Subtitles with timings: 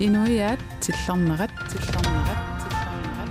[0.00, 3.28] инуиаат тиллэрнерат тиллэрнерат тиллэрнерат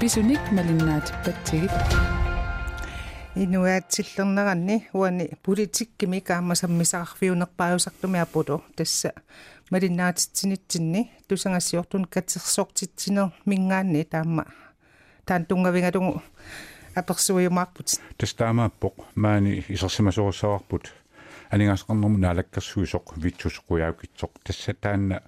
[0.00, 1.72] бисуник малиннаатиппатсигит
[3.34, 9.12] инуаатсиллернеранни уани политиккими каамасаммисақарфиунерпаажусартуми апулу тасса
[9.70, 14.44] малиннаатитсинитсинни тусангассиортун катсерсоортитсинер мингаанни таама
[15.24, 16.22] таан тунгавингалугу
[16.94, 17.88] аперсуиумаарпут
[18.18, 20.92] тастаамааппоқ маани исерсимасоруссаварпут
[21.51, 25.21] анингаасеқарнэрму наалаккерсуисоқ витсусоқуяукитсоқ тасса таанна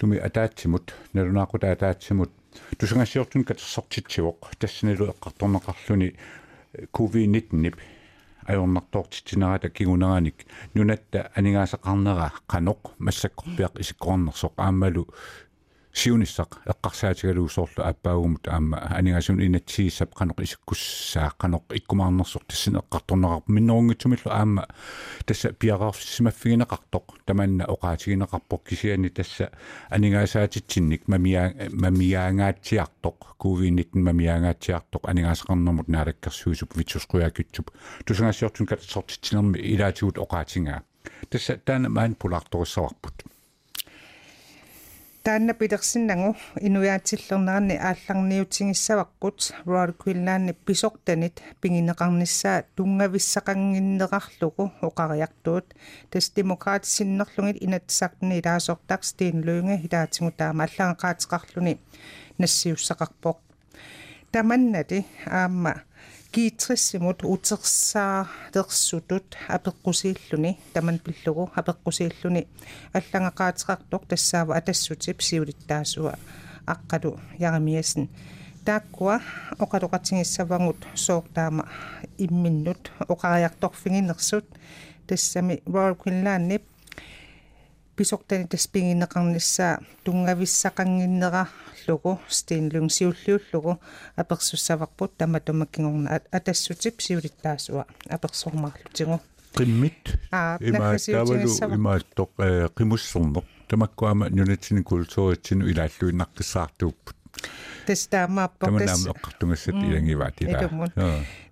[0.00, 2.30] луми атаатсимут налунаақута атаатсимут
[2.78, 6.14] тусангассиортун катсертитсивоқ тассанилу эққарторнеқарлүни
[6.92, 7.76] covid-19 нип
[8.48, 15.06] ajornartoortitsinarata kiguneraanik nunatta aningaasaqarnera qanoq massakkorpiaq isikkornersoq aammalu
[15.93, 23.43] siunissaq eqqarsaatigaluusoorlu appaaguumut aamma aningasun inatsiissap qanoq isikkussaa qanoq ikkumaarnersoq tassin eqqartorneraq.
[23.47, 24.63] Minnerungitsumillu aamma
[25.25, 29.49] tassa piaqarsimaffigинеqartoq tamanna oqaatigineqarpoq kisiani tassa
[29.91, 31.41] aningaasaatit mamia
[31.81, 37.67] mamiaangaatsiartoq covid-19 mamiaangaatsiartoq aningaasaqarnermut naalakkersuusup vitsusquyaakitsup
[38.05, 40.81] tusangassiortun katassortitsinermi ilaatigut oqaatingaa.
[41.29, 43.38] Tassa taana maan pulartorussavарпут
[45.29, 46.29] таанна пилерсиннагу
[46.67, 55.65] инуяатиллернерани аалларниутингиссаваққут Royal Queenland писортанит пингинеқарниссаа тунгависсақангиннеқарлугу оқариартуут.
[56.09, 61.77] Тас демократисиннерлугит инатсартни илаасортак стин lønge илаатингу таама аллагақаатеқарлуни
[62.39, 63.37] нассиуссақарпоқ
[64.31, 65.83] таманнати аама
[66.31, 72.47] киитриссимут утерсаалерсутут апеққусииллуни таман пиллугу апеққусииллуни
[72.93, 76.19] аллангақаатеқартоқ тассаава атассутип сиулиттаасуа
[76.67, 78.09] аққалу ярамиасин
[78.65, 79.21] тааккуа
[79.57, 81.67] оқалоқатингиссавангут соортаама
[82.19, 84.45] имминнут оқариарторфигинерсут
[85.07, 86.63] тассами Royal Queenland-нип
[87.95, 91.47] писортани таспигинеқарниссаа тунгависсақангиннера
[91.89, 93.79] лугу стинлун сиуллиуллугу
[94.15, 99.19] аперсуссаварпут таматумаккингорна атассутип сиулиттаасуа аперсормаарлутигу
[99.57, 100.03] qimмит
[100.69, 101.35] имааттавалу
[101.77, 102.31] имааттоқ
[102.77, 107.15] qimуссернеқ тамаккуама нунатсини культууритсину илааллуиннаққиссаартууппут
[107.87, 110.93] тестаамааппо таманаама эққартунгассат илангиваатила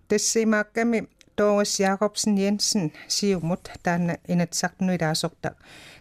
[0.07, 5.49] тассимаакками Thomas Jacobsen Jensen сиумут таана инатсартну илаасорта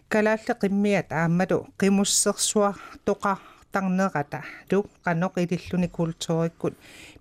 [0.09, 2.73] калаалле qimmiat ааммалу qimусsersuа
[3.05, 3.37] тоқа
[3.77, 6.73] тарнерата лу канок илиллуни культууриккут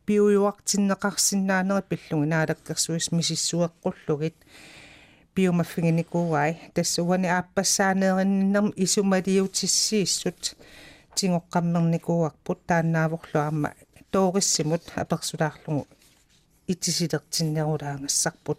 [0.06, 2.28] биуюартиннеқарсинаанери пиллуги.
[2.28, 4.34] Наалаккерсуис мисиссуэққуллугит.
[5.34, 10.56] Биумаффигиникууай тассуани ааппассаанеериннерм исумалиутиссииссут
[11.16, 13.75] тингоққаммерникууарпут тааннааворлу аама
[14.11, 15.87] тоориссимут аперсулаарлугу
[16.69, 18.59] итисилертиннерулаангассарпут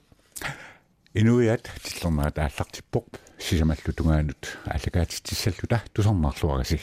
[1.15, 3.05] инуиат тиллернаа тааллартиппоқ
[3.39, 6.79] сисамаллу тунгаанут аллагаатиссаллута тусарнаарлуараси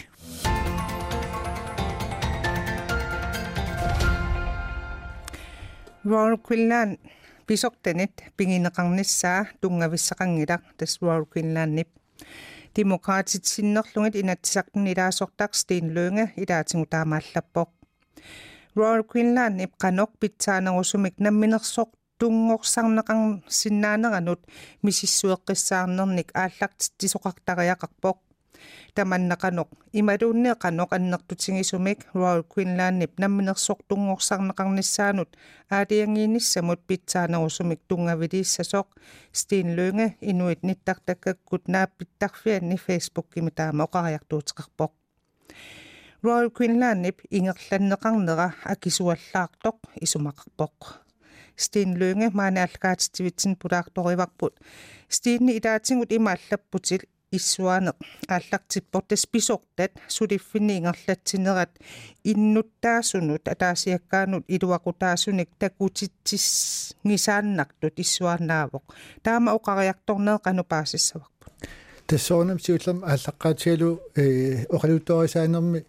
[6.04, 6.98] Royal Queenland
[7.46, 11.88] писортанит пигинеқарниссаа тунгависсақангилақ тас Royal Queenland-нип
[12.76, 17.70] демократитсиннерлугит инатсисартни илаасортак Стин Lønge илаатингу таамааллаппоқ
[18.76, 21.88] Royal Queenland-нип қанок питсаанерусумик намминерсоқ
[22.20, 24.40] тунгорсарнеқар синнаанеранут
[24.84, 28.18] мисиссуэққиссаарнерник аалларт тисоқартариақарпоқ
[28.96, 29.68] таманнақанеқ
[30.00, 35.30] ималууннеқанеқ аннертутингисумик Royal Queenland-нип намминерсортунгорсарнеқарниссаанут
[35.70, 38.86] аалиангииниссамут питсаанерусумик тунгавилииссасоқ
[39.32, 44.92] Стин Lønge инуит ниттартаккаккут нааппиттарфианни Facebook-кими таама оқариартуутеқарпоқ
[46.24, 51.04] Royal Queenland-нип ингерланнеқарнера акисуаллаартоқ исумақарпоқ.
[51.56, 54.54] Стин Lønge маанааллгаатитивитсин пулаарториварпут
[55.08, 56.10] Стинни илаатингут
[57.34, 57.92] имааллаппутил иссуане
[58.28, 61.70] ааллартиппортас писортат сулиффиниингерлатсинерат
[62.24, 68.84] иннуттаасунут атаасиаккаанут илуакутаасуник такутитсис нисааннартут иссуаанаавоқ
[69.22, 71.52] таама оқариарторнеэ канупаасиссаварпут
[72.06, 75.84] тассоорнам сиуллерм ааллаққаатигалу э оқалуутторисаанерми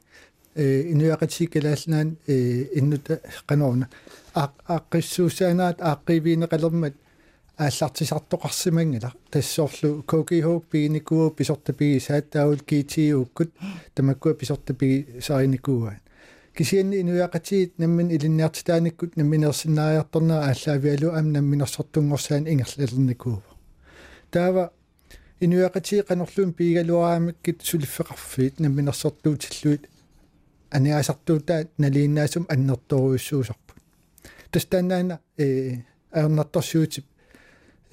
[0.55, 2.35] э инуяқатсиккалаалнаан э
[2.79, 3.89] иннута канорна
[4.33, 5.77] ааққиссуусаанаат
[7.57, 13.51] ааққивиинеқалермат ааллартисартоқарсимангила тассоорлу кокихоук пигиникуу писортапиги сааттаавул китиууккут
[13.93, 15.99] тамаккуа писортапиги сариникууаан
[16.53, 23.41] кисианни инуяқатиит наммин илинниартитааниккут намминерсинаариарторнера ааллаавиалу ам намминерсортунгорсаан ингерлалерникуува
[24.31, 24.71] таава
[25.39, 29.89] инуяқатии қанерлуун пигалуарамиккит сулиффеқарфиит намминерсортуутиллуит
[30.71, 33.77] аниасартуутаат налииннаасум аннерторуйуссуусарпут
[34.51, 35.77] тастаанаана э
[36.11, 37.05] аернарторсуутип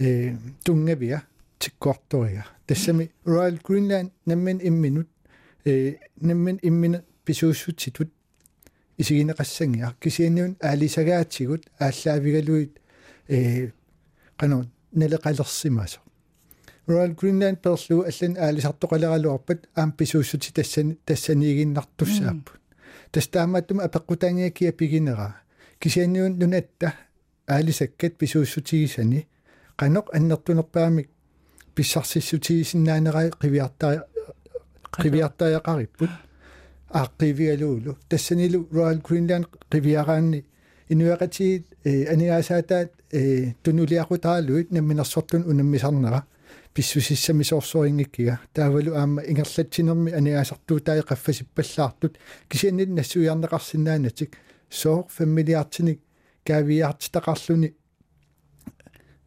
[0.03, 0.35] э
[0.65, 1.19] тунгавиа
[1.59, 5.09] tikkuartoriga tassami Royal Greenland nammin imminut.
[5.65, 8.11] Э наммин иммина писууссутситут
[8.99, 12.81] исигинеқассангиар кисианниун аалисагаатсигут ааллаавигалуит
[13.29, 13.71] э
[14.37, 16.01] канун налеқалерсимасо
[16.89, 22.61] Royal Greenland перлу аллан аалисартоқалералуарпат аам писууссути тассани тассаниигиннартуссааппут
[23.13, 25.37] тастаамааттум апеққутаангиаккия пигинера
[25.79, 26.95] кисианниун нунатта
[27.47, 29.29] аалисаккат писууссутигисани
[29.78, 31.10] канеқ аннертунерпаамик
[31.75, 33.94] писсарсиссутигисиннаанераа қивиартаа
[35.04, 36.12] qiviyartaajaqqaripпут
[36.90, 40.46] ааққивигалуулу тассанилу Royal Greenland qiviyaraanni
[40.90, 46.25] инуяқатигит э анигаасаатаат э тунулиақутаалуит намминерсортун унаммисарнера
[46.74, 52.14] писсусиссами соорсорингиккига таавалу аама ингерлатсинерми анигаасартуутаи qaffasippallaartut
[52.50, 54.31] кисианнит нассуиарнеқарсинаанатик
[54.69, 56.00] соор фамилиартиник
[56.46, 57.74] каавиартитақарлуни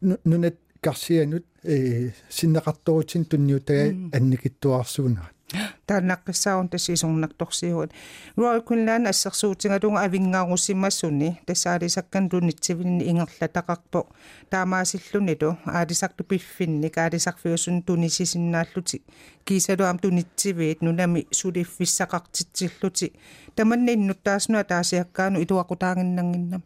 [0.00, 5.30] нунат карсианут э синнеқарторутин тунниутага анникиттуарсуунаа
[5.86, 7.90] тааннаққиссаарун тассисорнакторсиугут
[8.36, 14.06] Royal Queensland ассерсуутингалунга авингаарусимассуни тассаалисаккан тунитсивинни ингерлатақарпо.
[14.50, 19.02] Таамаасиллуниту аалисарту пиффинник аалисарфиусун тунисисиннааллути
[19.44, 23.12] кисалуам тунитсивиит нунами сулиффиссақартитсиллути
[23.54, 26.64] таманни иннуттааснуа таасиаккаану илуақутаангиннангиннами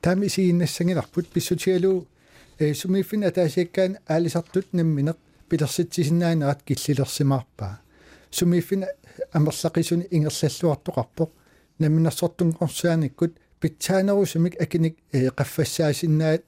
[0.00, 2.06] таами сииннассангиларпут писсутигалу
[2.59, 5.17] э сумиффин атаасиаккаан аалисартут намминеқ
[5.49, 7.81] пилерситсисиннаанерат киллилерсимаарпаа
[8.31, 8.85] сумиффин
[9.37, 11.29] амерлақисуни ингерллаллуартоқарпоқ
[11.79, 16.39] наминерсортунгорсааниккут питсаанерусумик акиник қаффассаасиннаа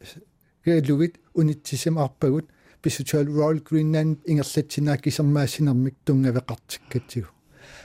[0.66, 2.46] гаалугит унитсисимаарпагут
[2.82, 7.30] писутуал Royal Greenland ингерлатсинаа кисермаассинермик тунгавеқартиккатсигу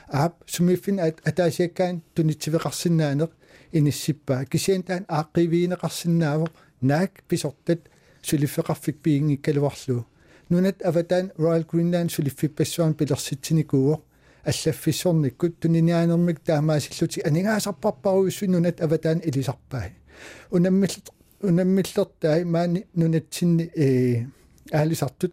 [0.09, 3.31] аап сумиффин атаасиаккаан тунитсивеқарсинаанеқ
[3.77, 7.81] иниссиппаа кисиантаан ааққивиинеқарсинаавоқ наак писортат
[8.22, 10.06] сулиффеқарфик пиингиккалуарлуу
[10.48, 14.02] нунат аватаан Royal Greenland сулиффиппассуан пилерситсиникууо
[14.44, 19.90] аллаффиссорниккут туниниаанермик таамаасиллути анигаасарпарпаруйссу нунат аватаан илисарпаа
[20.50, 20.90] унаммил
[21.40, 24.26] унаммиллертай маани нунатсинни э
[24.72, 25.32] аалисартут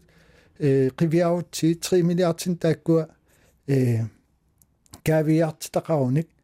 [0.59, 3.09] э qivиаутси 3 миллиардин тааккуа
[3.67, 4.03] э
[5.03, 6.38] кавиартитақаруник э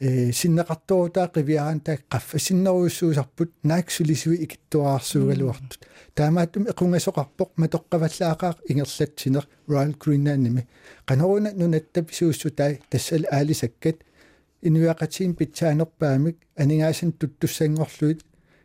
[0.00, 5.80] синнеқартуутаа qivиаан таак qaffa синнеруйссуусарпут нааксулисуи икиттуаарсуугалуартут
[6.14, 10.62] таамааттум эқунгасоқарпоқ матоққаваллаақаа ингерлатсинер Royal Greenland-ними
[11.08, 13.96] qanaruna nunattap suussutai тассал аалисаккат
[14.62, 18.20] инуяқатсиин питсаанерпаамик анигаасан туттуссангорлуит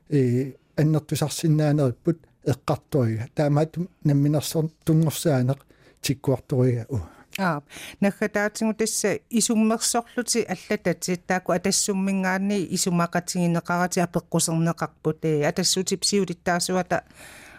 [0.10, 5.60] э аннертусарсинаанериппут эққарторига таамааттум намминерсор тунгорсаанеқ
[6.02, 6.98] тиккуарторига у
[7.38, 7.62] аа
[8.02, 17.04] наггатаатингу тасса исуммерсорлути аллатати таакку атассуммингаани исумақатигинеқарати апеққусернеқарпут э атассутип сиулиттаасуата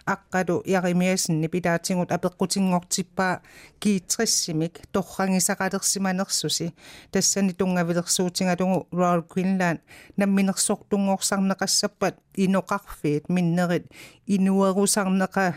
[0.05, 3.41] аққалу яримиасинни пилаатингут апеққутингортиппаа
[3.79, 6.73] киитриссимик торрангисақалерсиманерсуси
[7.11, 9.79] тассани тунгавилерсуутингалугу Royal Queensland
[10.17, 13.85] намминерсортунгорсарнеқассаппат иноқарфиит миннерит
[14.27, 15.55] инуерусарнеқа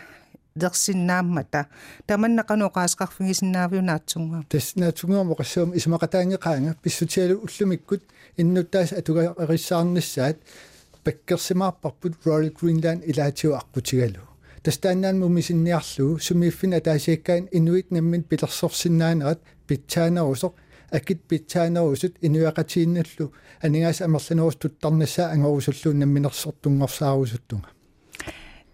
[0.63, 1.61] дерсиннааммата
[2.07, 8.01] таманнақану қаасқарфигисиннаавиунаатсунга тасснаатсунгуама қассуум исмақатаангеқаанга писсутиалу уллумиккут
[8.37, 10.37] иннуттаас атуга эриссаарниссаат
[11.07, 14.21] паккерсимаарпарпут Royal Greenland илаатиу аққутигалу.
[14.63, 20.53] Тастааннаан мумисинниарлуу сумииффина таасиаккаан инуит наммин пилерсорсиннаанерат питсаанерусоқ
[20.91, 27.69] акит питсаанерусут инуяқатиинналлу анигаас амерланерус туттарнассаа ангорусуллуун намминерсортунгорсаарусуттунга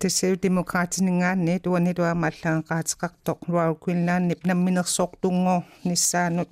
[0.03, 6.51] тассау демократинингаанни туани туамааллаанqaatiqartoq Royal Greenland-нип намминерсортунгор ниссаанут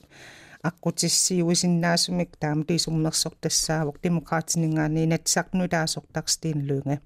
[0.69, 6.97] аққутиссиуисиннаасумик таама тисумнерсор тассаавоқ демократинингаанни натсарнулаасортарстиин луунга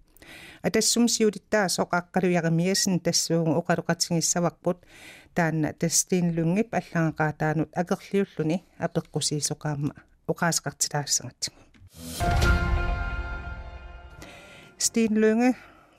[0.68, 4.78] атассум сиулиттаасоқ аққалуяримиасин тассуугу оқалоқатингиссаварпут
[5.38, 9.94] таанна тастиин лунгип аллаанqaатаанут акерлиуллуни апеққусиисоқаама
[10.32, 11.60] оқаасеқартилаассагатсигу
[14.78, 15.50] стиин лунге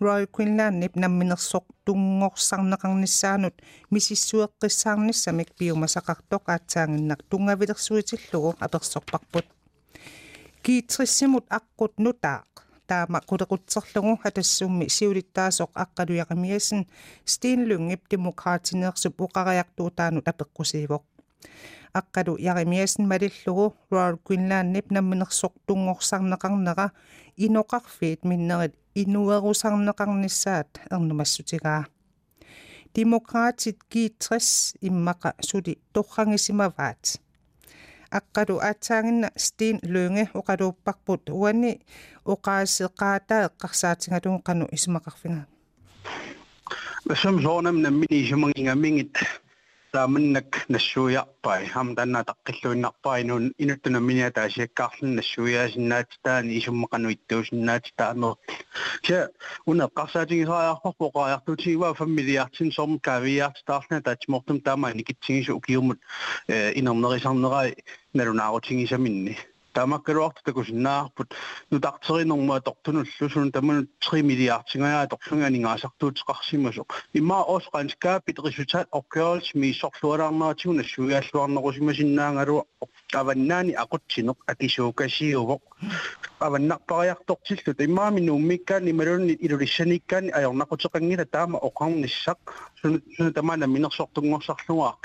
[0.00, 3.55] Royal Queensland-нип намминерсортунгорсарнеқарниссаанут
[3.91, 9.47] мисиссуэққиссаарниссамик пиумасақартоқ аацаангиннақ тунгавилерсуитиллугу аперсорпарпут
[10.65, 12.50] киитриссимут аққут нутаақ
[12.88, 16.81] таама кулеқутсерлугу хатассумми сиулиттаасоқ аққалуяқамиасин
[17.33, 21.05] стиинлунгип демократинеерсуп уқариартуутаанут апеққусиивоқ
[21.96, 26.91] аққалу яримиасин малиллугу Royal Queensland-нип намминерсортунгорсарнеқарнера
[27.38, 31.86] иноқарфиит миннерит инуерусарнеқарниссаат ернумассутигаа
[32.93, 37.20] демократит гиитрис иммақа сули торрангисимаваат
[38.12, 41.79] аққалу аацаагинна стин луунге оқалууппарпут уани
[42.34, 45.48] оқаасеқаатаа эққарсаатингалуун қану исмақарфинга
[47.15, 49.25] Som soonam nammini sumangingamiingit taamannak nassuuyarpai ham tanna
[52.25, 58.37] Taqqilluinnarpai nun inuttuna minia taasiakkaarlun nassuuyaasinnaat taani isummaqanu ittuusinnaat taanor
[59.09, 59.29] ja
[59.67, 65.99] una qarsaatingisaajarpor poqaartuutiwa familiartin som kaviart taarlna taatmortum taama nikitsingisu ukiumut
[66.75, 67.73] inernerisarnerai
[68.15, 69.37] nalunaarutingisaminni
[69.75, 71.34] таамаккалуартакусиннаарпут
[71.72, 82.63] нутартеринэрмуа тортунуллусун таману 3 миллиардсингаа торсунганигаасартуутеқарсимасо имма осқанскаапит ресультат опкёрс миссорлуалаарнаатигуна суяаллуарнерусимасиннаангалуа
[83.22, 85.62] аваннаани ақутсинеқ акисуукасиувоқ
[86.39, 92.39] аваннарпариартортиллут имаами нууммиккаани малунни илулиссаниккаани аёрнақутеқангила таама оқарниссақ
[92.81, 94.98] суна тамаана минерсортунгорсарлугаа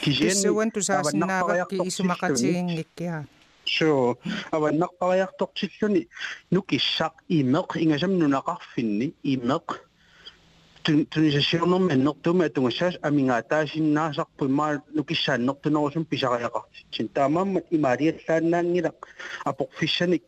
[0.00, 3.24] 기시엔 그래서 나가기 이수마까지인 게야.
[3.66, 4.14] شو
[4.54, 6.08] أولا قرايق تقتشني
[6.52, 9.80] نوكي شاق إمق إن جم ننقع فيني إمق
[10.84, 16.66] تنجشيرنو من نقطة ما تنجشاش أمين عتاش الناشق بما نوكي شان نقطة نوشن بشغيقة
[16.98, 19.04] تنتامم إمارية ثانا نيرق
[19.46, 20.22] أبوك في شنك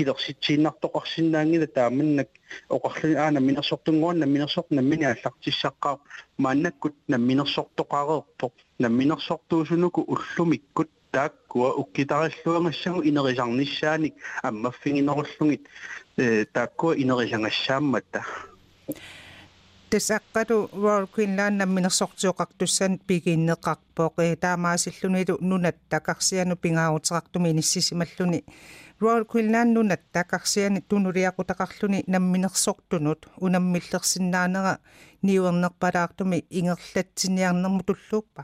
[0.00, 2.28] пилерситсииннартоқарсинаангила тааманнак
[2.68, 5.98] оқарлуни аана минерсортунгуан наминерсорт наммини аллартиссаққаа
[6.38, 15.68] мааннаккут намминерсортоқареерпо намминерсортуусунуку уллумиккут тааккуа уккитараллуангассагу инерисарниссааник аммаффигинеруллугит
[16.16, 18.20] э тааккуа инерисангассааммата
[19.90, 28.44] тасаққалу Royal Queensland намминерсортиоқартуссан пигииннеқарпоқ э таамаасиллунилу нунат такарсиану пингаагутерартуми иниссисималлуни
[29.01, 34.73] Royal Queensland нунат такарсиани тунулиақутақарлуни намминерсортунут унаммиллерсиннаанера
[35.27, 38.41] ниуернерпалаартуми ингерлатсиниарнэрму туллууппа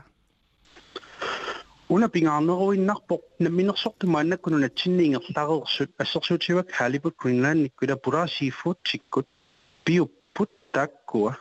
[1.94, 9.28] una pingaarneruinnarpoq namminersortumaannakkununa natsinniingerlareersut assersuutiwak halibut Greenland nikkula pura seafood tikkut
[9.84, 11.32] piupput taakkua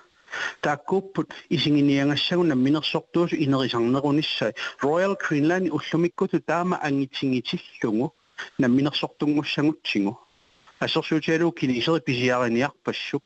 [0.62, 4.53] тааккууппут исигиниангассагу намминерсортуусу инерисарнерунissai
[4.86, 8.13] Royal Greenland уллумиккуту таама ангитсигитиллугу
[8.58, 10.20] намминерсортунгуссагутсигу
[10.79, 13.24] ассерсуутиалуу кинисери писиариниарпассук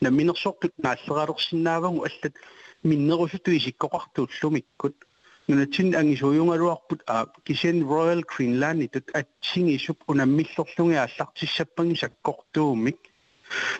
[0.00, 2.34] намминерсортут нааллералерсинаавагу аллат
[2.82, 4.96] миннерусуту исиккоқартууллумиккут
[5.48, 12.98] нунатсин ангисуйунгалуарпут а кисен Royal Greenland итут атсигисуп унаммиллорлунги аллартиссаппанги саккортуумик.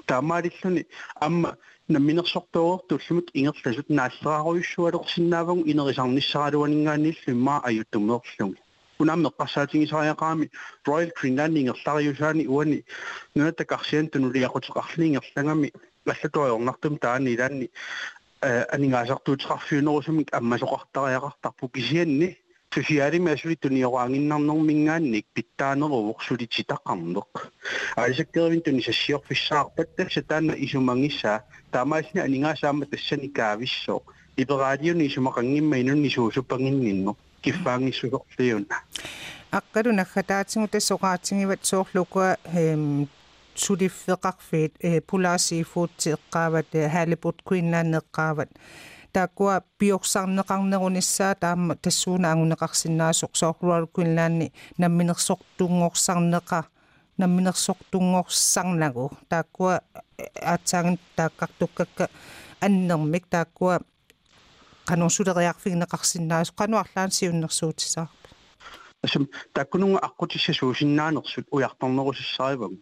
[0.06, 0.86] Таамаалиллуни
[1.20, 1.56] амма
[1.88, 8.22] намминерсортуортуллумик ингерласут нааллерааруйуссуалерсинаавагу инерисарниссаралуанингааниллу
[8.99, 10.49] имма аютумеерлунги унаммеққарсаатингисариақаами
[10.87, 12.85] Royal Greenland ингерлариусаани уани
[13.35, 15.71] нунатакарсиан тунулиақутеқарлиингерлангами
[16.05, 17.69] аллатуайорнартум таани илаанни
[18.41, 22.37] анингаасартуутеқарфиунерусумик аммасоқартариақартарпу кисианни
[22.73, 27.31] сусиалими асулитуниораангиннарнэрмингаанник питтаанерувоқ сулититаққарнеқ
[27.95, 34.01] аисаккервин туни сассиорфиссаарпат тасса таана исумангиссаа таамаасни анингаасаама тассани каависсоо
[34.37, 38.77] либераалиуни исумақангимма инунни суусуппангиннинно киффаангиссугорлиуна
[39.51, 43.07] аққалу наггатаатингу тассоқаатингиват соорлукуа эм
[43.55, 48.49] сулиффеқарфиит э пулаасифуутти эққаават халибут куиннаанеққаават
[49.13, 56.63] тааккуа пиорсарнеқарнерунissaа таама тассууна агунеқарсинаасоқ соорлуал куиннаанни намминерсортунгорсарнеқа
[57.17, 59.81] намминерсортунгорсарнагу тааккуа
[60.41, 62.09] аатсааган тааккартуккакка
[62.59, 63.79] аннермик тааккуа
[64.90, 68.28] канорсулериарфигнеқарсинаасо кануарлаан сиуннэрсуутисаарпа
[69.06, 69.24] асум
[69.56, 72.76] таккунунга аққутиссасуусиннаанерсут уярторнерусиссаривагу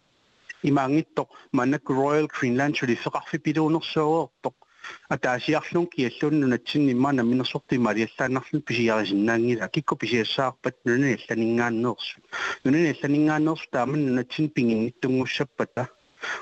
[0.69, 4.55] имаангиттоқ манак Royal Greenland сулиффеқарфи пилуунерсуоортоқ
[5.15, 12.17] атаасиарлун киаллуунну натсинни иммаана минерсорти малиаллааннарлун писиарисиннаангила кикко писиассаарпат нуни алланингааннеерсу
[12.63, 15.83] нуни алланингааннеерсу тааман натсин пингингиттунгуссаппата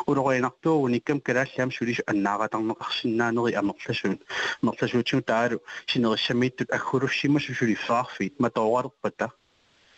[0.08, 4.20] ولغينقتو ونكم كلا شام شوليش أناغا تنغ أخشنا نغي أمقلشون
[4.64, 9.30] مقلشو تشو تارو شنغ الشميت تل أخورو شما شو شولي فاخفيت ما توغار بطا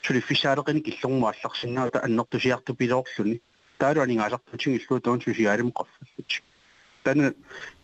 [0.02, 3.42] شولي في شارقين كيسون ما شخشنا تأنق تجيغ تبيلو خلوني
[3.80, 6.06] تارو عني عجاق تنشو يسلو تون شو شياري مقفل
[7.08, 7.34] تان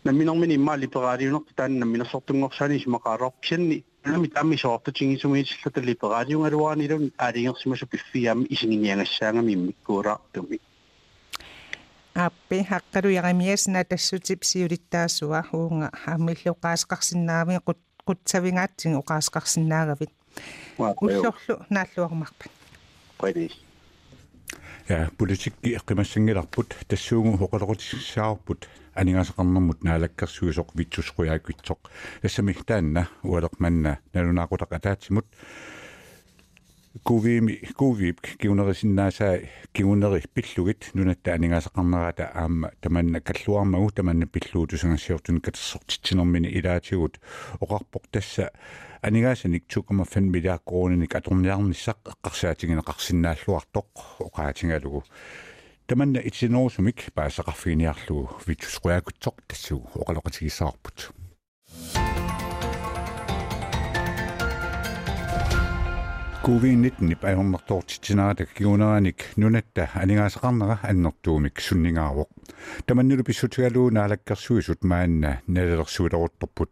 [0.06, 4.90] نمينا من إما ليبغاري نقطة تان نمينا صوتون غشاني شما قارب شني أنا متعمي شوفت
[4.90, 9.56] جيني سمي جسلت الليبغاري ونروان إلون أريغ شما شو بفيا مي إشنين يانا شانا مي
[9.56, 10.60] مي كورا دومي
[12.14, 20.12] аппи хаққалу ярамиасна тассутип сиулиттаасуа уунга аммиллу қаасқарсинаавин қут қутсавингаатсин оқаасқарсинаагавит
[20.78, 22.52] уллорлу нааллуармарпат
[23.18, 23.52] пайдис
[24.88, 31.80] ja политикки эққимассангиларпут тассуугу хоқалеқутиссаарпут анигасеқарнэрмут наалаккерсуисоқ витсусқуяаквитсоқ
[32.22, 34.70] тассами таанна уалеқманна налунаақутақ
[37.02, 39.36] kuviimi kuviip kiunerisinnaasaa
[39.72, 47.18] kiuneri pillugit nunatта aningaasaqarneraata aamma tamanna kalluarmagu tamanna pilluutusangassiortun katersortitsinermini ilaatigut
[47.60, 48.46] oqarpoq tassa
[49.02, 53.90] anigaasаник 2,5 milliard krooninik atorniarnissaq eqqarsaatigineqarsinnaalluartoq
[54.28, 55.02] oqaatigalugu
[55.86, 61.10] tamanna itinorusumik paasaqarfiiniarlugu vitsusquakutsoq tassugu oqaloqatigissaarput
[66.44, 72.28] COVID-19 паернэртоортитсинаата кигунераник нунатта анигаасақарнера аннэртуумик суннингаарвоқ
[72.84, 76.70] таманнулу писсутигалуу наалаккерсуисут маанна налалерсуилерутторпут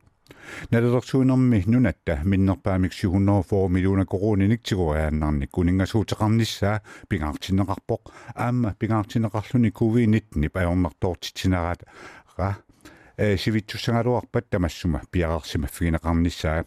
[0.71, 11.81] налалерсуинерми нунатта миннерпаамик 704 миллиона корониник тигуааннарник унингасуутеқарниссаа пингаартинеқарпоқ аама пингаартинеқарлуни COVID-19 паернэртоортитсинараат
[12.37, 12.59] ра
[13.17, 16.67] э сивитсуссангалуарпат тамассума пиарерсимаффигинеқарниссаа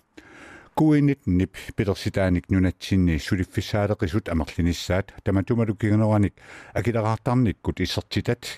[0.75, 6.33] kuinitnip pilersitaanik nunatsinni suliffissaaleqisut amerlinissaat tamattumalu kigeneраник
[6.79, 8.49] акилераартарниккут иссертитат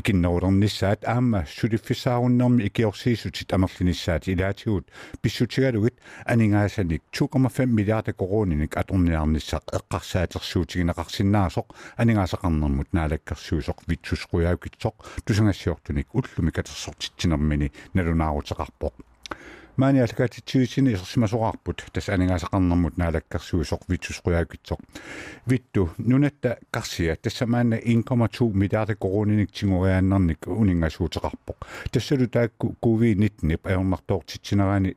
[0.00, 4.90] икиннеруlernissaat аама suliffissааруннэрми икиорсиисутит амерлинissaат илаатигут
[5.22, 18.94] писсутигалугит анингаасаник 2,5 миллиарда корониник аторниарниссақ эққарсаатерсуутигинеқарсиннаасоқ анингаасақарнэрмут наалаккерсуусоқ витсусқуяукитсоқ тусангассиортуник уллуми катерсортитсинермини налунаарутеқарпоқ
[19.76, 24.80] маани алкаатитсуисини исерсимасоqarput тас анигаасақарнэрмут наалаккерсуисоқ витсусқуяакитсоқ
[25.46, 31.56] витту нунатта қарсия тассамаана 1,2 миллиарда корониник тигуриааннэрник унингасуутеқарпоқ
[31.90, 34.96] тассалу таакку covid-19 аернартоортитсинераани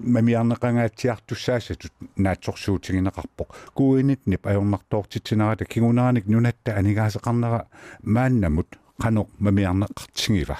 [0.00, 7.66] мамиарнеқангаатсиартуссаасатут наатсорсуутигинеқарпоқ covid-19 аернартоортитсинерата кигунааник нунатта анигаасеқарнера
[8.02, 10.56] мааннамут қано мамиарнеқартигива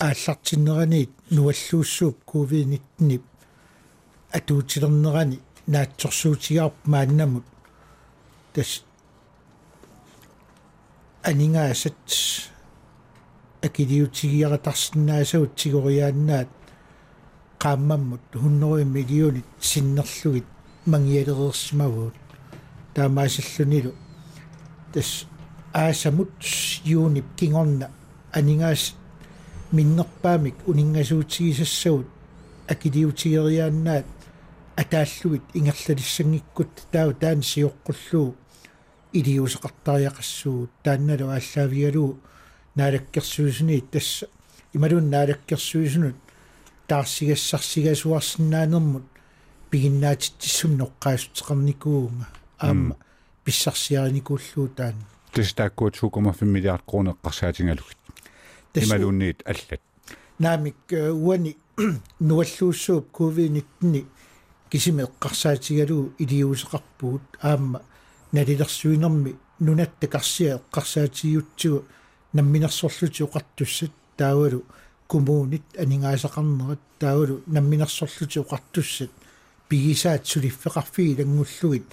[0.00, 3.20] ааллартиннераниит нуаллууссууп covid-19
[4.32, 7.44] атуутилернерани наатсорсуутигаарп мааннамут.
[8.54, 8.82] Тас
[11.22, 11.94] анингаасат
[13.62, 16.48] акилиутигиаратарсинаасагут тигориааннаат
[17.62, 20.46] qaammammut 100 миллионит синнерлугит
[20.86, 22.14] мангиалерерсимагуут
[22.94, 23.94] таамаасаллунилу.
[24.94, 25.26] Тас
[25.74, 26.32] аасамут
[26.84, 27.90] юунип кингорна
[28.32, 28.94] анингаас
[29.72, 32.06] миннерпаамик унингасуутигисассагут
[32.68, 34.06] акилиутигериааннаат
[34.76, 38.34] атааллугит ингерлалиссангиккут таау таан сиоққуллуу
[39.12, 42.18] илиусеқартариақассуу таанналу ааллаавигалуу
[42.74, 44.26] наалаккерсуусуниит тасса
[44.72, 46.16] ималун наалаккерсуусунут
[46.88, 49.04] таарсигассарсигасуарсинаанермут
[49.70, 52.26] пигиннаатиттиссум ноққаасутеқарникуунга
[52.58, 52.96] аама
[53.44, 54.94] писсарсиариникууллуу таан
[55.32, 57.96] тас тааккуут 2,5 миллиард кроне эққарсаатингалугит
[58.74, 59.80] ималуунниит аллат
[60.38, 61.56] наамик уани
[62.20, 64.04] нуаллууссууп covid-19
[64.70, 67.82] кисиме эққарсаатигалуу илиусеқарпугут аама
[68.32, 71.84] налилерсуинерми нунатта карсиа эққарсаатиутсугу
[72.32, 74.64] намминерсорлути оқартуссат таавалу
[75.08, 79.10] коммуунит анингаасақарнерат таавалу намминерсорлути оқартуссат
[79.68, 81.86] пигисаат сулиффеқарфиги лангуллугит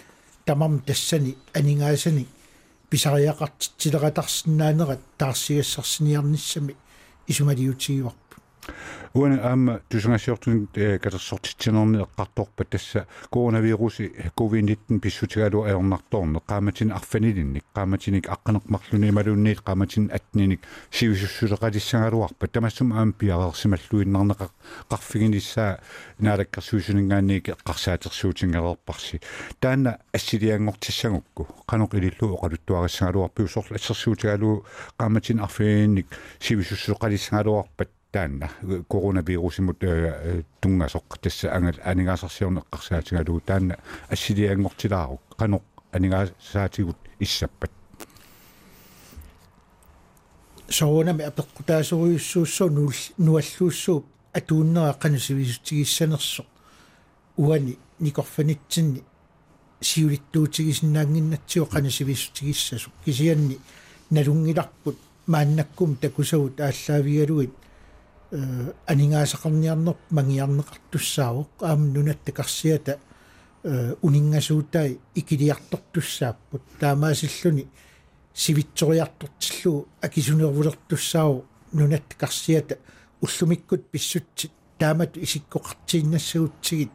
[0.46, 2.28] тамам тассани анингаасани
[2.90, 6.76] писариақартитсилератарсинаанерат таарсигассарсиниарниссами
[7.28, 8.27] исумалиутигиварпу
[9.14, 19.62] уана аама тусангасиортун катерсортитсинерни эққарторпа тасса коронавируси covid-19 писсутигалу аернарторне qaamatin арфанилинник qaamatinik аққанеқмарлуни малуунниит
[19.62, 24.50] qaamatin атниник сивисуссулеқалиссагалуарпа тамассум аам пиарерсималлуиннарнеқа
[24.90, 25.80] қарфигиниссаа
[26.20, 29.22] наалаккерсуусунингаанник эққарсаатерсуутингерерпарси
[29.60, 34.66] таана ассилиангортиссагукку қаноқ илиллу оқалуттуагассагалуарпи усорла ассерсуутигалу
[35.00, 36.08] qaamatin арфигинник
[36.40, 38.50] сивисуссулеқалиссагалуарпат таанна.
[38.90, 39.80] Коронавирусимут
[40.62, 43.78] тунгасоқ тасса ангал анигаасарсиорнеққарсаатигалуу таанна.
[44.10, 47.72] Ассилиангортилаару каноқ анигаасаатигут иссаппат.
[50.70, 52.70] Соонами апеққутаасориуссууссуу
[53.18, 56.46] нуаллууссуу атууннера қанусивисутигиссанерсо
[57.38, 59.04] уани никорфанитсинни
[59.82, 63.60] сиулиттуутигисиннаангиннатсио қанусивисутигиссасу кисианни
[64.10, 67.54] налунгиларпут мааннаккум такусагут ааллаавигалуит
[68.32, 73.00] анингаасақарниарнер мангиарнеқартуссаавоқ аам нунатта карсиата
[74.02, 76.62] унингасуутай икилиартортуссааппут.
[76.80, 77.68] Таамаасиллуни
[78.34, 82.78] сивитсориартортиллуу акисунервулертуссаау нунатта карсиата
[83.22, 86.92] уллумиккут писсутсит таамат исиккоқартииннассагутсигит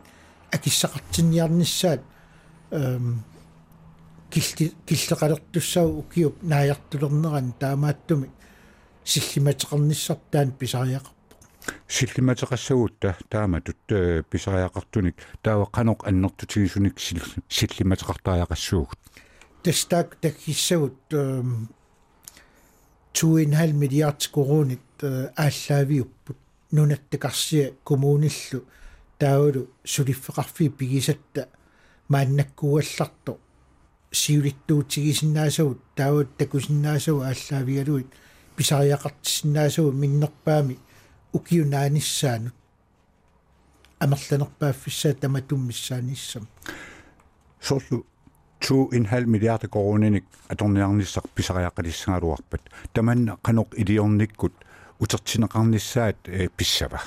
[0.50, 2.02] акиссақартинниарниссаат
[4.30, 8.30] килти киллеқалертуссау укиуп нааяртулернеран таамааттуми.
[9.04, 11.21] Силлиматеқарниссартаан писариақарпо
[11.88, 17.00] силлиматеқассагуутта тааматут писариақартуник таава қаноқ аннэртутигисуник
[17.48, 18.98] силлиматеқартариақассуугут
[19.62, 26.36] тестак таккиссагут 2,5 миллиард коронит ааллаавиуппут
[26.72, 28.64] нунаттакарсия коммуниллу.
[29.18, 31.48] Таавалу сулиффеқарфи пигисатта.
[32.08, 33.38] Мааннаккуалларту.
[34.10, 38.06] Сиулиттуутигисиннаасагут таават такусиннаасагу ааллаавиалуит.
[38.56, 40.78] Писариақартиссиннаасагу миннерпаами
[41.32, 42.54] укиунааниссаанут
[44.00, 46.48] амерланерпааффиссаа таматуммиссааниссам
[47.60, 48.06] сорлу
[48.60, 54.52] 2,5 миллиард корониник аторниарниссақ писариаққалиссагалуарпат таманна қанеқ илиорниккут
[54.98, 56.18] утертинеқарниссаат
[56.56, 57.00] писсава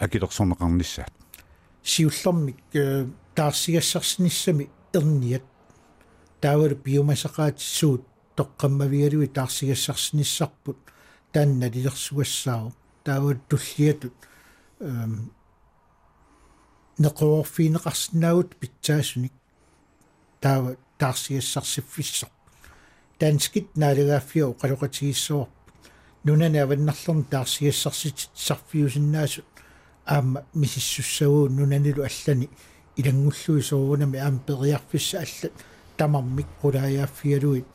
[0.00, 1.12] акилерсорнеқарниссаат
[1.82, 2.56] сиуллэрмик
[3.34, 5.44] таарсигассарсиниссами эрниат
[6.40, 8.02] таавалу биомасақаатиссуут
[8.36, 10.78] тоққаммавигалуи таарсигассарсиниссарпут
[11.32, 12.72] таанна лилерсуассаау
[13.04, 14.14] таавал туллиатут
[14.80, 15.32] эм
[16.98, 19.32] неқорфинеқарсинаагут питсаасуник.
[20.40, 22.28] Таава таарсигассарсиффиссор
[23.18, 25.50] таанскит наалагааффиу қалоқатигиссуарпут
[26.24, 29.44] нунана аваннарлерни таарсигассарсит сарфиусиннаасут
[30.06, 32.48] аама мисиссуссагуу нунанилу аллани.
[32.96, 35.52] Илангуллуи соорунами аама периарфисса алла.
[35.96, 37.66] Тамармик qulaajaaффиалуит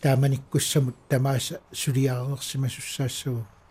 [0.00, 3.61] тааманиккуссамут тамааса сулиареерсимасуссаассагу витусқуягутсоқ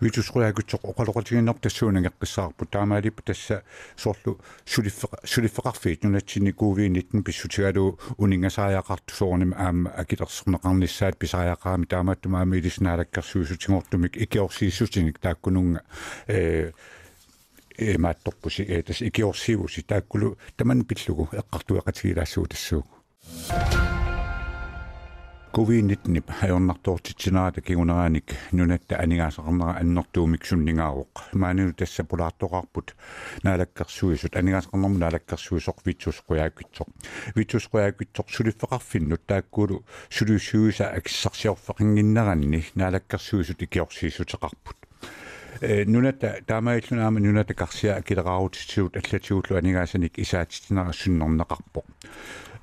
[0.00, 3.62] оқалоқатигиннер тассуунагеққиссаарпу таамаалип тасса
[3.96, 15.82] соорлу сулиффеқа сулиффеқарфиит нунатсини кувииниттен писсутигалу унингасааяақарту соорним аама акилерсернеқарниссаат писааяақаами таамааттумаами илиснаалаккерсуисутингортумик икиорсииссутиник тааккунунга
[16.26, 16.72] э
[17.78, 22.90] э маатторпуси э тас икиорсиивуси тааккулу таман пиллугу эққартуеқатигилаассуу тассуугу
[25.53, 32.95] COVID-19 хаёрнартуортитсинаата кигунерааник нунатта анигаасақарнера аннэртуумик суннигаароқ маанину тасса пулаартоқарпут
[33.43, 36.87] наалаккерсуисут анигаасақарнерму наалаккерсуисоқ витсус қуяаккитсоқ
[37.35, 44.77] витсус қуяаккитсоқ сулиффеқарфиннут тааккулу сулиуссуиса акиссарсиорфақингиннеранни наалаккерсуисут икиорсииссутеқарпут
[45.59, 50.93] э нуната таамаиллунаама нуната карсиа акилераарутитсуут аллатигуллу анигаасаник исаатитинера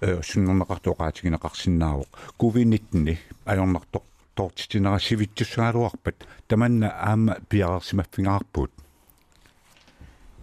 [0.00, 8.70] суннернеқарпоқ суннернеқартоқаатигинеқарсинаавоқ кувинниттни аёрнартоқ тоортитинера сивитсуссааруарпат таманна аама пиарерсимаффигаарпут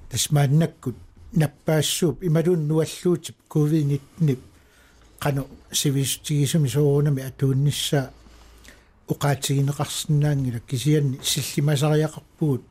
[0.10, 0.98] тасмааннаккут
[1.34, 4.42] наппаассууп ималун нуаллуутип кувиннитнип
[5.20, 8.12] қану сивистигисуми соорунами атууннissaа
[9.08, 12.64] уqaатигинеқарсинаангила кисианни силлимасариақарпугут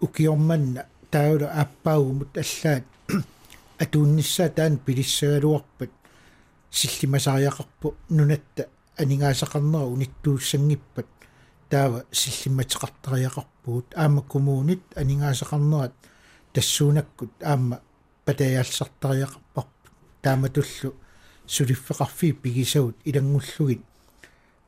[0.00, 0.86] укиорманна.
[1.10, 2.84] Таула аппаагумут аллаат.
[3.78, 5.90] Атууннissaа таан пилиссагалуарпат
[6.76, 11.06] силлимасариақарпу нунатта анигаасақарнера униттууссангиппат
[11.70, 15.94] таава силлиматеқартариақарпугут аама коммуунит анигаасақарнерат
[16.52, 17.80] тассуунаккут аама
[18.26, 19.90] патаяалсартариақарпарпут
[20.22, 20.94] тааматуллу
[21.46, 23.82] сулиффеқарфи пигисагут илангуллугит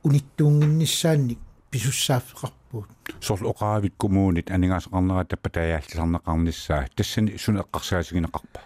[0.03, 1.39] униттуунгиннissaанник
[1.71, 2.89] писуссааффеқарпуут
[3.21, 8.61] сорл оқаавик коммуунит анигаасақарнера таппатаяаллисарнеқарниссаа тассани сунеққарсаасигинеқарпа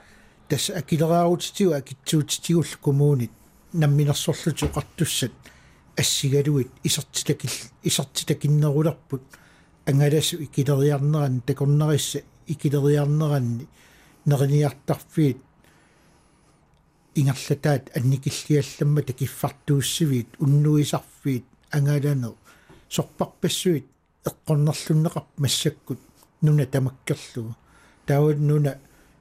[0.52, 3.30] тас акилераарутитиу акитсуутитигул коммуунит
[3.72, 5.32] намминерсорлуту qартуссат
[5.96, 7.50] ассигалуит исертилакил
[7.82, 9.22] исертилакиннерулерпут
[9.86, 13.66] ангаласу икилериарнеран такорнерисса икилериарнеранни
[14.24, 15.38] нерниартарфиит
[17.14, 22.34] ингерлатаат анникиллиалламма такиффартууссивиит уннуисарфиит ангаланер
[22.88, 23.86] сорпарпассуит
[24.24, 26.00] эққорнерлуннеқарп массаккут
[26.40, 27.54] нуна тамаккерлугу
[28.06, 28.78] таавал нуна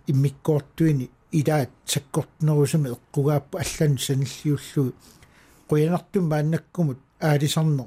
[0.08, 4.93] иммиккоортуини илаат саккортнерусами эққугааппу аллан саниллиуллуи
[5.69, 7.87] қуянартум мааннаккумут аалисарнер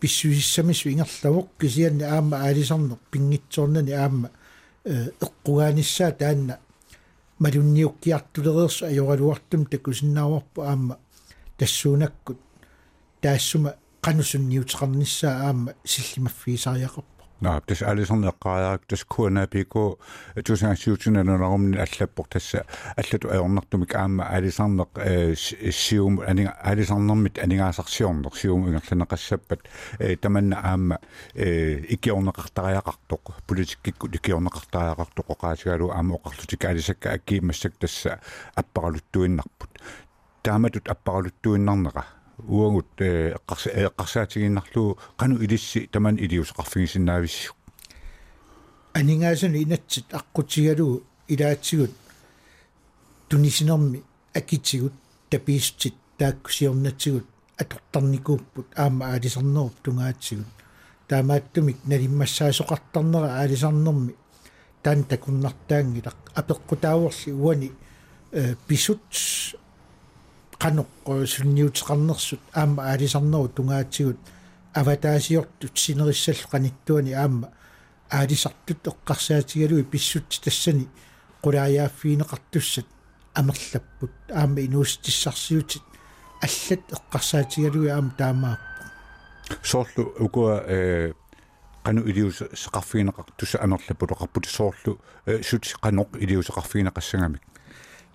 [0.00, 4.30] писсуиссамису ингерлавоқ кисианни аама аалисарнер пингитсоорнани аама
[4.84, 6.58] эққугааниссаа таанна
[7.38, 10.98] малунниуккиартулереерсу ажоралуартум такусиннааварпу аама
[11.58, 12.38] тассуунаккут
[13.20, 13.74] таассума
[17.42, 19.98] qanussunniuteqarnissaa aama sillимаффиисариақарпа на тас алисернеққараак тас куанапико
[20.44, 22.64] тусаасиутунанерумни аллаппор тасса.
[22.96, 24.88] Аллату аернартумик аама алисарнеқ
[25.72, 29.60] сиум анинга алисарнэрмит анигаасарсиорнер сиум ингерланеқассаппат
[30.20, 30.98] таманна аама
[31.34, 38.20] икиорнеқартариақартоқ политиккикку икиорнеқартариақартоқ оқаатигалу аама оқарлутик алисакка аккиимассак тасса
[38.54, 39.70] аппаралуттуиннарпут.
[40.42, 42.04] Тааматут аппаралуттуиннарнера
[42.38, 47.56] уангут эққарса эққарсаатигиннарлуу кану илисси таман илиусеқарфигисиннаависсу
[48.96, 51.90] анингаасуни инатсит аққутигалуу илаатсигут.
[53.28, 54.94] Тунисинерми акитсигут
[55.28, 57.26] тапиистит тааккусиорнатсигут
[57.58, 60.46] атортарникууппут аама аалисарнеруп тунгаатсигут.
[61.08, 64.14] Таамааттумик налиммассаасоқартарнера аалисарнэрми
[64.82, 67.72] таан такуннартаангила апеққутааворли уани
[68.32, 69.02] э писут
[70.58, 70.88] каноқ
[71.26, 74.18] сунниутеқарнерсут аама аалисарнеру тунгаатсигут
[74.74, 77.50] аватаасиортут синериссаллу қаниттуани аама
[78.10, 80.88] аалисартут эққарсаатигалуи писсут тассани
[81.42, 82.86] qulaajaafiineqartussat
[83.34, 85.82] амерлаппут аама инуустиссарсиутит
[86.42, 88.82] аллат эққарсаатигалуи аама таамааппу
[89.62, 91.12] соорлу угуа э
[91.86, 94.92] qanu ilius seqarfiineqaq tussa amerlappu toqarput soorlu
[95.48, 97.42] sut qaноq iliuseqarfiineqassangamik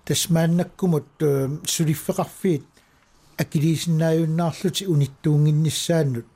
[0.04, 1.06] тасмааннаккумут
[1.66, 2.64] сулиффеқарфиит
[3.38, 6.26] акилисиннааюннаарлути унитtuunginnissaannут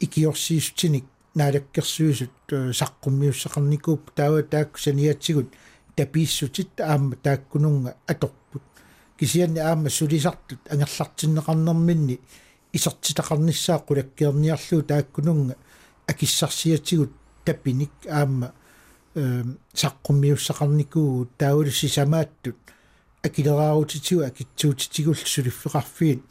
[0.00, 5.52] икиорсиисутиник наалаккерсуисут саққуммиуссақарникууп таава таакку саниатсигут
[5.96, 8.62] тапииссутит аама тааккунунга аторпут
[9.18, 12.20] кисианни аама сулисартут ангерлартиннеқарнэрминни
[12.72, 15.56] исертитақарниссаа қулаккиерниарлуу тааккунунга
[16.06, 17.12] акиссарсиатигут
[17.44, 18.52] тапиник аама
[19.14, 22.56] саққуммиуссақарникуу таавалуси самааттут
[23.22, 26.22] акилераарутитигу акитсуутитигул сулиффеқарфиит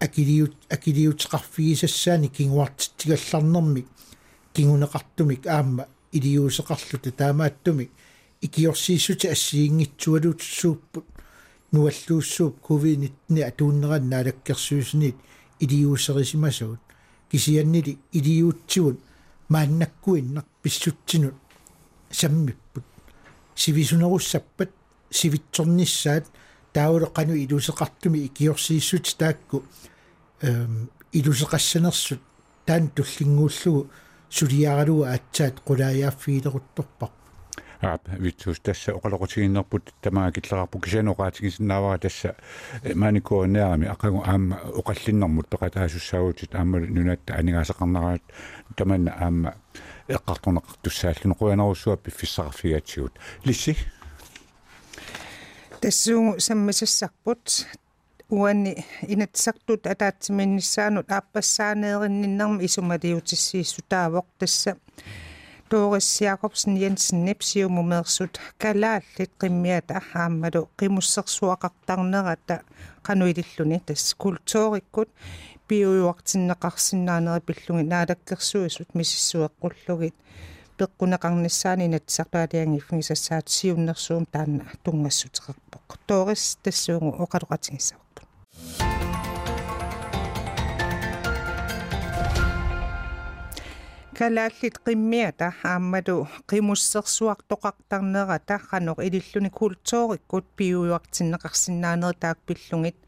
[0.00, 3.86] акилиут акилиутеқарфигисассаани кингуартиттигалларнэрмик
[4.54, 7.90] кингунеқартумик аама илиуусеқарлута таамааттумик
[8.40, 11.06] икиорсииссути ассиингитсуалуутсууппут
[11.72, 15.16] нуаллууссууп ковид-19 атууннеран наалаккерсуусниит
[15.60, 16.80] илиуусерисимасуут
[17.30, 19.00] кисианнили илиуутсигут
[19.48, 21.34] мааннаккуиннар писсутсинут
[22.10, 22.84] саммиппут
[23.54, 24.70] сивисунеруссаппат
[25.10, 26.26] сивитсорниссаат
[26.72, 29.64] таулеқану илусеқартуми икиорсииссути таакку
[30.42, 32.20] эм илусеқассанерсут
[32.66, 33.90] таан туллингууллугу
[34.30, 37.10] сулиаралуга атсаат qulaajaafiileruttorpar
[37.80, 42.34] аап витсус тасса оқалоқутигиннерпут тамаа киллерарпу кисанеқаатигисиннаавара тасса
[42.94, 48.22] maanikуунеарами ақагу аама оқаллиннэрмут тоқатаасуссаагутит аама нунаатта анигаасеқарнараат
[48.76, 49.54] таманна аама
[50.08, 53.12] эққартунеқартуссааллуну қуянеруссуа пиффиссақарфигатсигут
[53.44, 53.76] лисси
[55.80, 57.66] тассуугу саммасассарпут
[58.30, 64.76] уанни инатсартут атаатсиминнссаанут ааппассаанееринниннэрми исумалиутиссииссу таавоқ тасса
[65.70, 72.56] Doris Jacobsen Jensen Nepsiumumersut kalaallit qimmiata aammalu qimussersuaqartarnerata
[73.06, 75.10] qanuililluni tass kultuurikkut
[75.68, 78.90] piujuartinneqarsinnaaneri pillungi naalakkersuisut
[80.78, 88.08] misissueqqullugit peqqunaqarnissaani natsarpaaliangiffngisassaat siunnersuum taanna tungassutiqarpoq Doris tassuungu oqaluqatingissaaq
[94.18, 96.16] калааллит qimmiata ааммалу
[96.50, 102.98] qimусsersuartoqartarnerata qaноq илиллуни культууриккут пиуюартиннеқарсинаанери таак пиллугит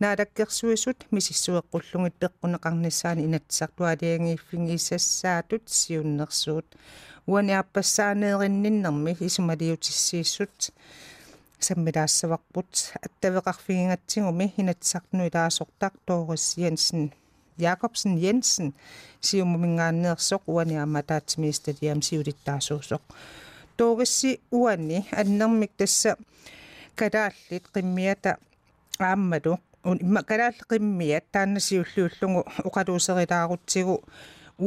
[0.00, 6.68] наалаккерсуисут мисиссуэққуллугит пеққунеқарниссаани инатсартуалиангииффингисассаатут сиуннерсуут
[7.27, 10.71] уаниаппассаанееринниннэрми исумалиутиссииссут
[11.59, 12.71] саммилаассаварпут
[13.05, 17.11] аттавеқарфигингатсигуми инатсартнуи лаасортақ тоорис Jensen
[17.59, 18.73] Jacobsen Jensen
[19.21, 23.03] siumumingaanneersoq uani amataatimiistaliam siulittaasuusoq
[23.77, 26.11] toorissi uani annermik tassa
[26.99, 28.31] kalaallit qimmiata
[29.09, 29.53] aammalu
[30.05, 33.95] imma kalaall qimmiat taannasiulluullugu uqaluuserilaarutsigu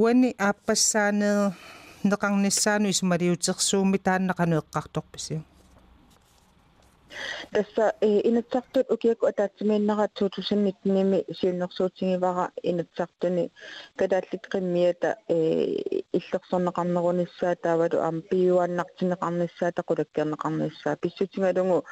[0.00, 1.40] uani aappassaanee
[2.11, 5.39] neqarnissaanu isumaliutersuummi taannaqanu eqqartorpisiu
[7.51, 13.51] тасса инатсартут укиаку атаатсимииннара 2019-ми сиуннэрсуутингивара инатсартуни
[13.95, 15.37] калааллит қиммиата э
[16.17, 21.85] иллерсорнеқарнеруниссаа таавалу аама пиуаннартинеқарниссаа тақулаккиарнеқарниссаа писсутингалугу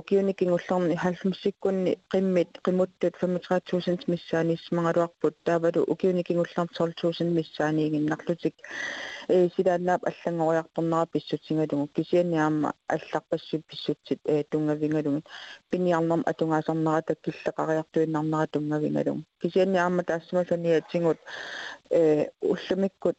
[0.00, 8.54] укиуни кингуллерни халлумсиккунни қиммит қимуттут 35000 миссааниссмангалуарпут таавалу укиуни кингуллерни 12000 миссааниигиннарлутик
[9.28, 15.24] э силааннаап аллангориарторнера писсутингалугу кисиани аама алларпассу писсутсит э тунгавингалугин
[15.70, 21.18] пиниарнерм атунгаасарнера таккиллеқариартуиннарнера тунгавингалугу кисиани аама таассамасаниатсигут
[21.90, 23.16] э уллумиккут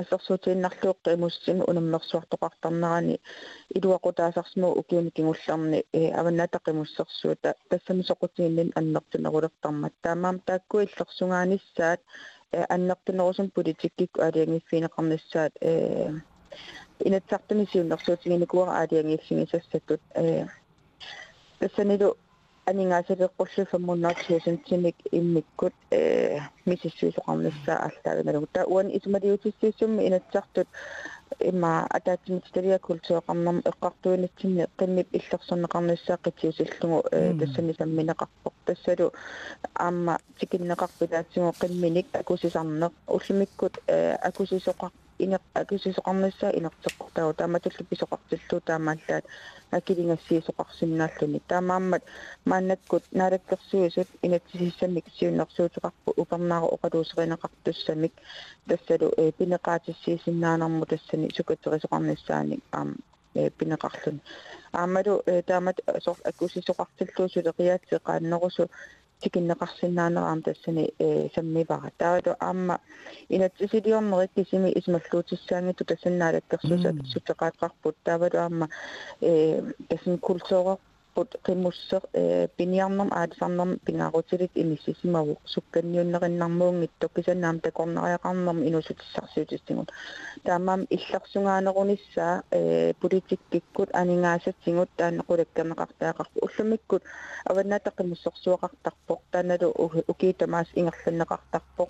[0.00, 3.20] ассерсуутииннарлуоқ имуссими унаммерсуартоқартарнерани
[3.76, 10.40] илуақутаасарсму укиуни кигулларни э аваннаатақимуссерсуута тассами соқутииннин аннертунерулертармат таамаам
[12.51, 16.11] таакку иллерсунгааниссаат э аннертунерусум политиккикку алиангиффинеқарниссаат э
[16.99, 20.47] инатсартуни сиуннэрсуутигиникуара алиангиффигисассатут э
[21.59, 22.17] тассанилу
[22.65, 30.67] анингаасалеққуллу 500 тимик иммиккут э мисиссуисоқарнissaа арлаагиналугу таа уан исумалиутиссиуссумми инатсартут
[31.40, 37.02] има атаатимитсалиа культуоқарнам эққартуинатсинни қиммип иллерсорнеқарнissaаққитиусиллугу
[37.40, 39.12] тассани самминеқарпоқ тассалу
[39.74, 42.92] аама тикиннеқарпилаатсигу қимминик акусисарнеқ.
[43.06, 49.24] Уллимиккут акусисоқар инеқ акусисоқарнissaа инертеққортагу тааматуллу писоқартиллуу таамааллаат
[49.78, 52.02] акилингассиисоқарсиннааллуни таамааммат
[52.44, 58.12] мааннаккут наалаккерсуисут инатсисиссамик сиуннэрсуутеқарпу упернаару оқалуусеринеқартуссамик
[58.68, 62.94] тассалу э пинеқаатиссиисиннаанарму тассани сукатерисоқарниссааник аама
[63.34, 64.20] э пинеқарлуни
[64.72, 68.64] аамалу э таамат сор акусисоқартиллуусулеқиаатси қааннерусу
[69.22, 72.80] тикиннеқарсинаанераам тассани э саммивара таавалу аама
[73.28, 78.68] инатсисилиорнерик кисими исмаллуутиссаангиту тассаннаалаккерсуса сутеқаатқарпут таавалу аама
[79.20, 80.78] э тассин культуурер
[81.15, 82.03] пут qimmusseq
[82.57, 89.89] piniarnam aalisarnam pingaarutilit imissisimavу sukkanniunнериннармуунгитто кисаннаам такорнериақарнерм инусутиссарсиутиссигут
[90.43, 97.03] таамаам илларсунгааnerunissaa э политиккиккут анингаасатсигут тааннеқулаккернеқартаақарпу уллумиккут
[97.49, 99.67] аваннаатаққимуссерсуақартарпоқ тааналу
[100.11, 101.89] укиитамаас ингерланнеқартарпоқ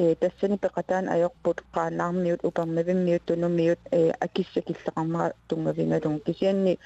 [0.00, 6.78] э тассани пеқатаан аёрпут qaanаарmiut упернавиммиут тунуммиут э акиссакиллеқарнера тунгавингалун кисианни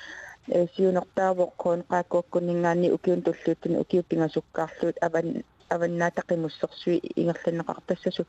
[0.75, 5.29] сиунертаавоққуун qaakkuakkunningaanni ukiun tulluuttuni ukiuppingasukkaarluut avan
[5.75, 8.23] аваннаатақимуссерсуи ингерланнеқартассасу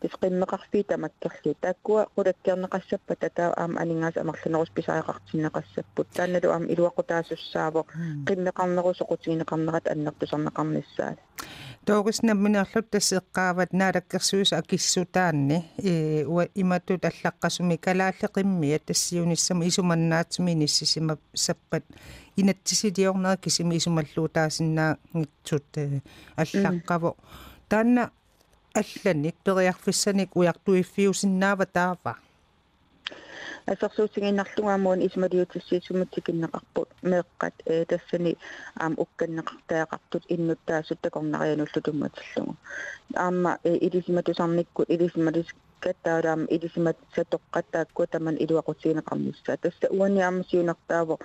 [0.00, 7.86] тисқиммеқарфи тамаккерлу тааккуа қулаккернеқассаппа татаа аама анингаас амерланерус писаақартиннеқассаппут таанналу аама илуақутаасуссаавоқ
[8.28, 9.86] қиммеқарнерус оқутигинеқарнерат
[11.89, 21.83] аннертусарнеқарниссаат тоогиснамминерлут тассеққаават наалаккерсуис акиссутаанни э уа иматут аллаққасуми калааллеқиммиа тассиуниссама исуманнаатсими ниссисима саппат
[22.35, 25.65] инатсисилиорнера кисими исумаллуутаасиннаагитсут
[26.37, 27.15] аллаққаво
[27.67, 28.11] таанна
[28.73, 32.17] алланик периарфиссаник уяртуиффиусиннаава таава
[33.71, 38.37] асерсуутигиннарлугаамуун исмалиутиссиисумутсикиннеқарпут меэққат э тассани
[38.83, 42.55] аам укканнеқартаақартут иннуттаасут такорнариануллу тумматиллугу
[43.15, 45.47] аама илисиматусарниккут илисиматус
[45.83, 51.15] каттаалаам илисимат сатоққаттаакку таман илуақутсиинеқарнissaа тасса уани аамасиунартааво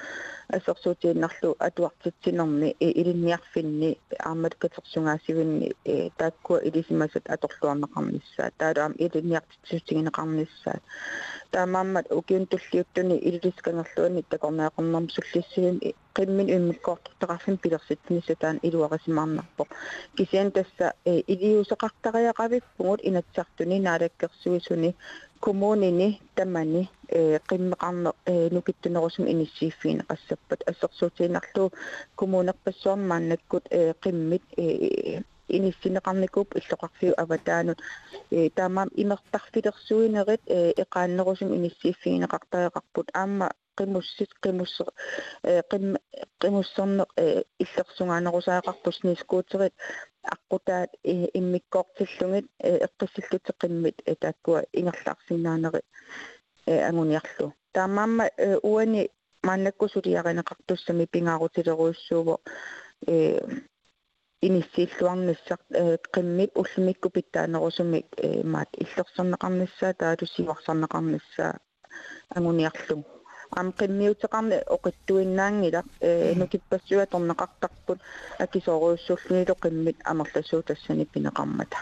[0.57, 5.73] ассерсуутииннарлу атуартитсинерни илинниарфинни аамат катерсунгаасивинни
[6.19, 10.79] тааккуа илисимасат аторлуарнеқарнissaа таалаам илинниартитсутигинеқарнissaа
[11.51, 15.77] таамааммат укиунтуллиуттуни илилискангерлуани такорнеақарнерм суллиссигим
[16.16, 19.64] qimmin иммиккоортортеқарфин пилерситнисатаан илуарисимаарнарпо
[20.18, 24.96] кисиан тасса илиусеқартариақавиппугут инатсартуни наалаккерсуисуни
[25.40, 31.72] коммунини тамани э qimmeqarne э нукиттунерусум иниссииффиин qassappat ассерсуутиинарлу
[32.20, 37.80] коммунерпассуармааннаккут э qimмит э иниссинеқарникууп иллоқарфиу аватаанут
[38.32, 44.85] э таамаам имертарфилерсуинерит э эқааннерусум иниссииффиинеқартариақарпут аама qimmussit qimmusse
[45.71, 45.85] qim
[46.41, 47.05] qimmusserne
[47.63, 49.75] иллерсунгаанерусаақарпус нискуутерит
[50.35, 50.91] аққутаат
[51.39, 52.47] иммиккоортиллугит
[52.87, 55.83] эққиссиллутеқиммит тааккуа ингерлаарсинаанери
[56.67, 58.31] ангуниарлу таамаама
[58.63, 59.11] уани
[59.43, 62.37] мааннаккусулиаринеқартуссами пингаарутилеруйссууво
[63.07, 63.41] э
[64.47, 65.61] иниссииллуарниссақ
[66.15, 68.07] qimмип уллумикку питтаанерусумик
[68.45, 71.53] маат иллерсернеқарниссаа таалусиварсарнеқарниссаа
[72.37, 73.05] ангуниарлу
[73.56, 75.84] ам qimmiuteqarni oqittuinnaangila
[76.42, 78.00] nukippassua torneqartarput
[78.46, 81.78] akisooruussullunilo qimmit amerlasuu tassani pineqarmata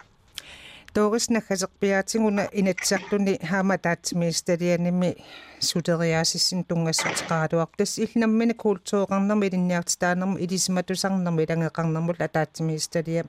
[0.94, 5.12] тоориснаkhasерпиаатигуна инатсартуни хааматаатсимисталианими
[5.60, 13.28] сутериаасисин тунгассутеқаралуар тас иллнаммина культуоқарнерми илинниартитаанерми илисиматусарнерми илангеқарнермул атаатсимисталиам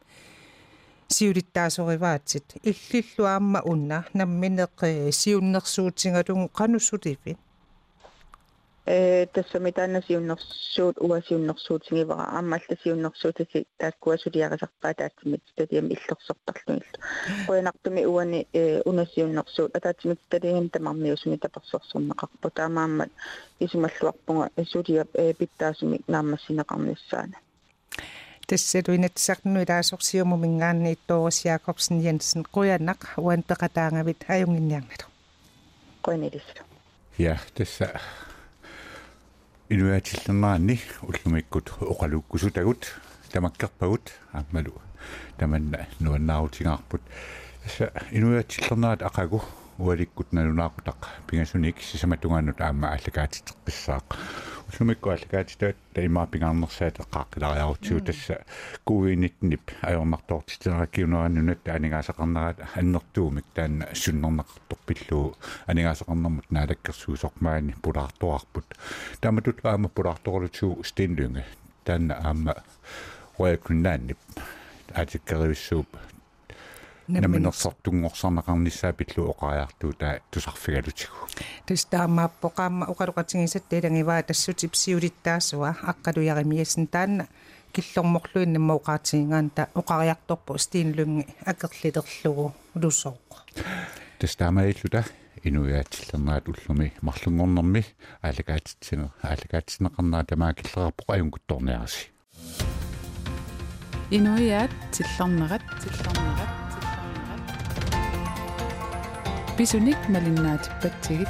[1.14, 4.78] сиулиттаасориваатсит иллиллуаама унна намминеқ
[5.20, 7.41] сиуннерсуутингалугу qanussutivit э
[8.88, 16.98] тассами тааннасиуннэрсуут уасиуннэрсуутингивара аамаалласиуннэрсуутаси тааккуасулиарисарпаа таатсимит стадиам иллерсортарлугилла
[17.46, 23.10] қуянартуми уани э унасиуннэрсуут атаатсимит стадиам тамармиусуни таперсорсорнеқарпу таамааммат
[23.60, 27.36] исумаллуарпунга сулиа э питтаасуми наамассинеқарниссаана
[28.46, 35.06] тассалуинатсарну илаасорсиуму мингаанни Торис Якобсен Jensen қуянақ уан пеқатаангавит аюнгинниарналу
[36.02, 36.62] қуянилисса
[37.18, 38.00] ja tässä
[39.73, 42.93] инуаатиллернаани уллумиккут оқалуккусутагут
[43.31, 44.81] тамаккерпагут аамалу
[45.39, 47.01] таманна нуаннаарутингаарпут
[47.65, 49.41] аса инуаатиллернаат ақагу
[49.78, 54.06] уаликкут налунаақутақ пигасуник сисаматунгаанут аама аллакаатитеққиссаақ
[54.68, 58.36] уллумикку аллакаатитаат таимаа пингаарнерсаат эққааққилариарутсуу тасса
[58.84, 65.36] кувиинитнип аёрнартоортитенераккиунераннунат таанигаасақарнерат аннертуумик таанна суннернақартоқпиллуу
[65.70, 68.66] анигаасақарнэрмут наалаккерсуусоқмаани пулаарторарпут
[69.20, 71.44] тааматут аама пулаарторлутсуу стинлунга
[71.84, 72.54] таанна аама
[73.38, 74.18] Royal Greenlandiп
[74.94, 75.86] атиккеривиссууп
[77.07, 81.15] наминерсартунгорсарнақарниссаа пиллу оқариартуу таа тусарфигалутигу
[81.67, 87.27] тустаамааппо qaamma uqaluqatigisat teilangivaa тассутип сиулиттаасуа аққалуяримиасн таанна
[87.73, 93.31] киллорморлуиннамма уqaатигингаан та оқариарторпу стиинлунги акерлилерлугу улуссооқ
[94.19, 95.03] тастаамаиллута
[95.43, 97.83] инуяатиллернаат уллуми марлунгорнэрми
[98.21, 102.07] аалакаатитсинер аалакаатсинеқарнаа тамаакиллерарпоқ аюнгутторниараси
[104.17, 106.62] инуяат тиллэрнерат тиллэрнерат
[109.59, 111.27] بسونيك مالنا تبتيت